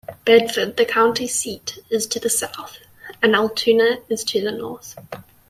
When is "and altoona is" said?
3.21-4.23